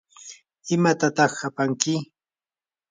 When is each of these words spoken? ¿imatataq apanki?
¿imatataq 0.73 1.33
apanki? 1.47 1.93